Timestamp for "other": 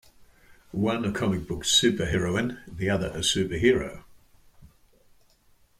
2.89-3.09